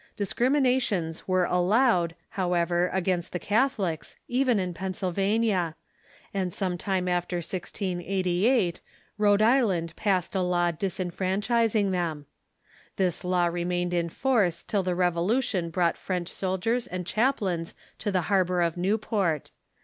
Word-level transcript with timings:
Discriminations 0.17 1.27
were 1.27 1.45
allowed, 1.45 2.15
how 2.29 2.53
ever, 2.53 2.87
against 2.91 3.33
the 3.33 3.37
Catholics 3.37 4.17
even 4.27 4.57
in 4.59 4.73
Pennsylvania, 4.73 5.75
and 6.33 6.51
some 6.51 6.75
time 6.75 7.07
after 7.07 7.35
1688 7.35 8.81
Rhode 9.19 9.43
Island 9.43 9.95
passed 9.95 10.33
a 10.33 10.41
law 10.41 10.71
disfranchising 10.71 11.91
them. 11.91 12.25
This 12.95 13.23
law 13.23 13.45
remained 13.45 13.93
in 13.93 14.09
force 14.09 14.63
till 14.63 14.81
the 14.81 14.95
Revolution 14.95 15.69
brought 15.69 15.97
French 15.99 16.29
soldiers 16.29 16.87
and 16.87 17.05
chaplains 17.05 17.75
to 17.99 18.11
the 18.11 18.21
harbor 18.21 18.63
of 18.63 18.77
Newport. 18.77 19.51